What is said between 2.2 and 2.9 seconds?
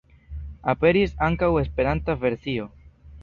versio.